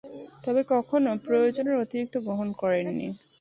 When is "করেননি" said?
2.61-3.07